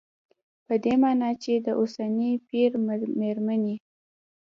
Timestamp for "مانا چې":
1.01-1.53